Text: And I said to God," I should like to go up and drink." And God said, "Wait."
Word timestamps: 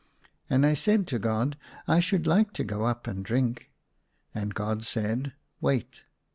And 0.49 0.65
I 0.65 0.73
said 0.73 1.05
to 1.09 1.19
God," 1.19 1.59
I 1.87 1.99
should 1.99 2.25
like 2.25 2.53
to 2.53 2.63
go 2.63 2.85
up 2.85 3.05
and 3.05 3.23
drink." 3.23 3.69
And 4.33 4.51
God 4.55 4.83
said, 4.83 5.33
"Wait." 5.61 6.05